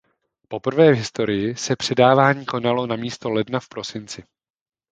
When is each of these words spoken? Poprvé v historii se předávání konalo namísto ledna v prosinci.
Poprvé 0.47 0.91
v 0.91 0.95
historii 0.97 1.55
se 1.55 1.75
předávání 1.75 2.45
konalo 2.45 2.87
namísto 2.87 3.29
ledna 3.29 3.59
v 3.59 3.69
prosinci. 3.69 4.23